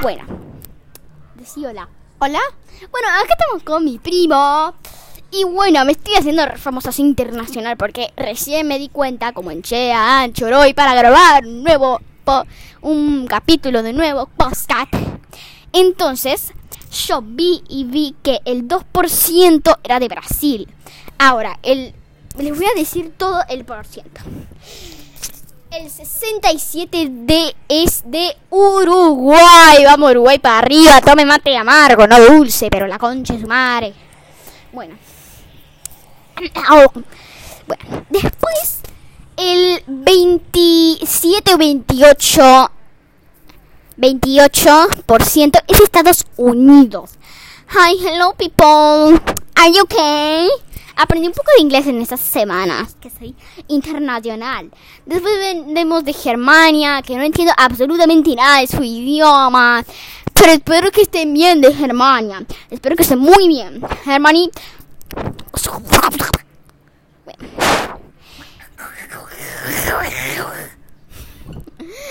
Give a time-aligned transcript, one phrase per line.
[0.00, 0.22] Bueno,
[1.34, 1.88] decí hola.
[2.20, 2.40] ¿Hola?
[2.92, 4.74] Bueno, acá estamos con mi primo.
[5.32, 10.28] Y bueno, me estoy haciendo famosa internacional porque recién me di cuenta, como en Chea,
[10.32, 12.00] Choroy, para grabar un nuevo
[12.82, 14.92] un capítulo de nuevo podcast.
[15.72, 16.52] Entonces,
[17.06, 20.68] yo vi y vi que el 2% era de Brasil.
[21.18, 21.94] Ahora, el
[22.38, 24.20] les voy a decir todo el por ciento.
[25.70, 29.84] El 67 de es de Uruguay.
[29.84, 31.00] Vamos Uruguay para arriba.
[31.02, 33.92] Tome mate amargo, no dulce, pero la concha de su madre.
[34.72, 34.96] Bueno.
[36.70, 36.92] Oh.
[37.66, 38.80] Bueno, después
[39.36, 42.70] el 27 o 28
[43.98, 47.10] 28% es Estados Unidos.
[47.70, 49.20] Hi, hello people.
[49.56, 50.48] Are you okay?
[51.00, 53.32] Aprendí un poco de inglés en estas semanas, que soy
[53.68, 54.68] internacional.
[55.06, 59.84] Después venimos de Germania, que no entiendo absolutamente nada de su idioma.
[60.34, 62.44] Pero espero que estén bien de Germania.
[62.68, 63.80] Espero que estén muy bien.
[64.04, 64.50] Germany.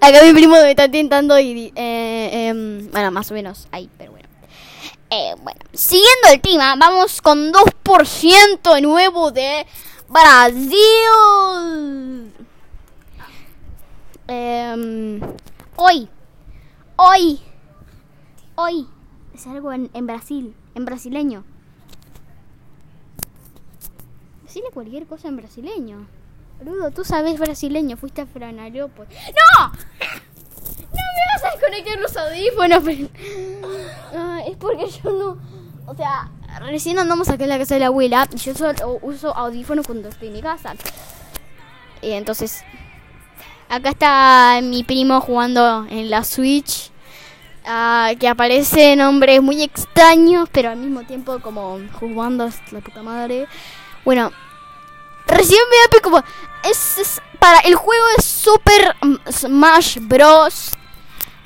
[0.00, 4.12] Acá mi primo me está intentando y eh, em, bueno, más o menos ahí, pero
[4.12, 4.17] bueno.
[5.10, 9.66] Eh, bueno, siguiendo el tema, vamos con 2% nuevo de
[10.08, 10.76] Brasil.
[14.26, 15.20] Em,
[15.76, 16.08] hoy,
[16.96, 17.40] hoy,
[18.56, 18.86] hoy,
[19.34, 21.44] es algo en, en Brasil, en brasileño.
[24.42, 26.06] Decirle cualquier cosa en brasileño.
[26.58, 29.16] Boludo, tú sabes brasileño, fuiste a Florianópolis.
[29.58, 29.68] ¡No!
[29.68, 29.78] ¡No
[30.90, 32.82] me vas a desconectar los audífonos!
[32.84, 33.08] pero-
[34.58, 35.38] porque yo no.
[35.86, 39.34] O sea, recién andamos acá en la casa de la abuela y yo solo uso
[39.34, 40.74] audífonos cuando estoy en mi casa.
[42.02, 42.62] Y entonces.
[43.70, 46.90] Acá está mi primo jugando en la Switch.
[47.66, 53.46] ah, que aparece nombres muy extraños, pero al mismo tiempo como jugando la puta madre.
[54.06, 54.32] Bueno,
[55.26, 56.22] recién me como
[56.64, 58.96] es, es para el juego de Super
[59.30, 60.70] Smash Bros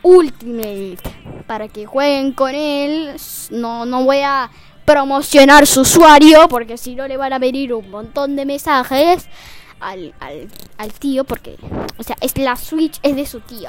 [0.03, 3.17] Ultimate para que jueguen con él.
[3.51, 4.51] No no voy a
[4.85, 9.29] promocionar su usuario porque si no le van a venir un montón de mensajes
[9.79, 11.57] al, al, al tío porque
[11.99, 13.69] o sea es la Switch es de su tío.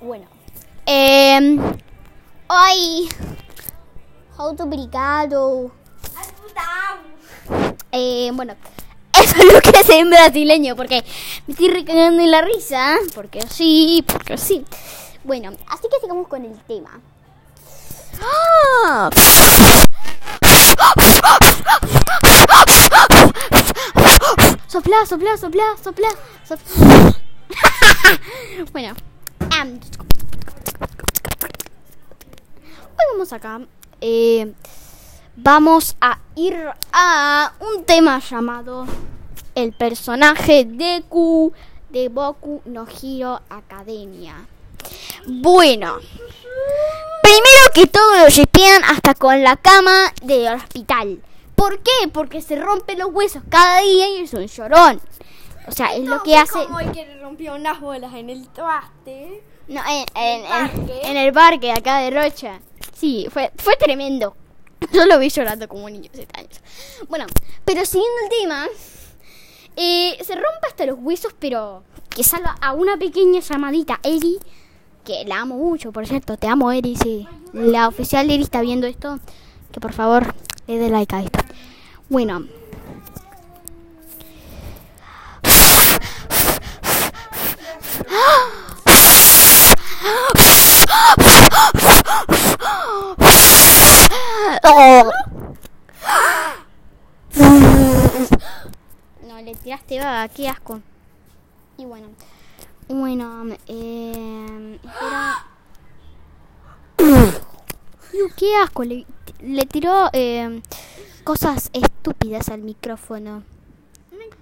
[0.00, 0.26] Bueno
[0.86, 1.58] eh,
[2.48, 3.08] hoy
[4.36, 5.70] how to brigado.
[7.92, 8.54] Eh, bueno,
[9.22, 11.04] eso es lo que hace en brasileño, porque
[11.46, 14.64] me estoy recagando en la risa, porque sí, porque sí.
[15.24, 17.00] Bueno, así que sigamos con el tema.
[18.20, 19.08] ¡Ah!
[24.68, 26.08] Sopla, sopla, sopla, sopla,
[26.44, 27.14] sopla.
[28.72, 28.94] bueno,
[32.98, 33.60] hoy vamos acá.
[34.02, 34.52] Eh,
[35.36, 36.54] vamos a ir
[36.92, 38.84] a un tema llamado
[39.54, 41.54] el personaje Deku
[41.88, 44.46] de Boku no Hero Academia.
[45.26, 45.98] Bueno,
[47.22, 51.20] primero que todo lo shipean hasta con la cama del hospital.
[51.54, 52.08] ¿Por qué?
[52.12, 55.00] Porque se rompe los huesos cada día y es un llorón.
[55.66, 56.64] O sea, es lo que hace...
[56.64, 59.42] Como el que le rompió unas bolas en el traste.
[59.68, 61.00] No, en, en- en- parque?
[61.04, 62.60] en el parque acá de Rocha.
[62.92, 64.36] Sí, fue, fue tremendo.
[64.92, 66.60] Yo lo vi llorando como un niño de 7 años.
[67.08, 67.24] Bueno,
[67.64, 68.66] pero siguiendo el tema,
[69.76, 74.38] eh, se rompe hasta los huesos, pero que salva a una pequeña llamadita, Eri,
[75.04, 76.36] que la amo mucho, por cierto.
[76.36, 76.96] Te amo, Eri.
[76.96, 79.20] Si la oficial Eri está viendo esto,
[79.70, 80.34] que por favor
[80.66, 81.40] le dé like a esto.
[82.08, 82.46] Bueno.
[99.26, 100.00] No, le tiraste
[100.34, 100.80] qué asco.
[101.76, 102.06] Y bueno,
[102.88, 105.46] bueno, eh, espera.
[108.36, 109.06] Qué asco, le,
[109.40, 110.62] le tiró eh,
[111.24, 113.42] cosas estúpidas al micrófono.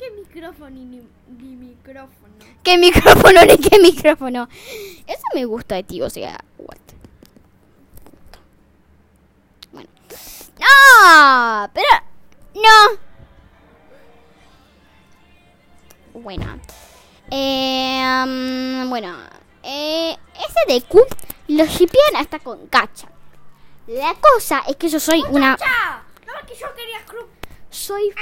[0.03, 0.85] ¿Qué micrófono ni,
[1.39, 2.35] ni, micrófono?
[2.65, 4.49] ¿Qué micrófono ni qué micrófono?
[5.07, 6.77] Eso me gusta de ti, o sea, what?
[9.71, 9.89] Bueno.
[10.59, 11.71] ¡No!
[11.73, 12.02] Pero.
[18.93, 19.17] Bueno.
[19.63, 21.03] Eh, ese de Q
[21.49, 23.09] lo shipean hasta con cacha.
[23.87, 25.57] La cosa es que yo soy una.
[25.57, 26.99] No, que yo quería
[27.71, 28.13] Soy.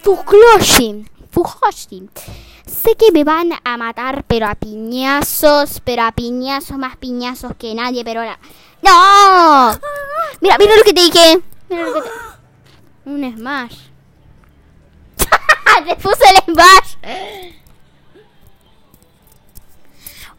[0.00, 1.04] Fukuroshi.
[1.30, 2.08] Fujoshi.
[2.64, 7.74] Sé que me van a matar, pero a piñazos, pero a piñazos, más piñazos que
[7.74, 8.38] nadie, pero ahora...
[8.80, 9.78] ¡No!
[10.40, 11.42] Mira, mira lo que te dije.
[11.68, 12.08] Mira lo que te...
[13.10, 13.76] Un smash.
[15.86, 16.96] te puse el smash.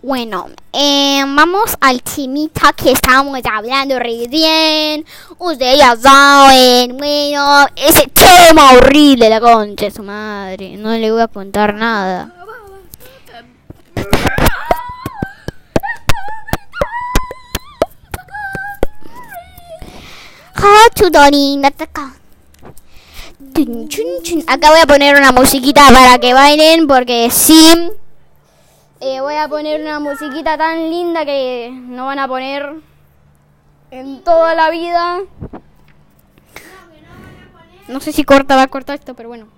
[0.05, 5.03] Bueno, eh, vamos al chimita que estábamos hablando recién.
[5.39, 10.77] Ustedes ya saben, bueno, ese tema horrible, la concha de su madre.
[10.77, 12.31] No le voy a contar nada.
[24.45, 27.89] Acá voy a poner una musiquita para que bailen porque sí.
[29.21, 32.75] Voy a poner una musiquita tan linda que no van a poner
[33.91, 35.19] en toda la vida.
[37.87, 39.54] No sé si corta, va a cortar esto, pero bueno.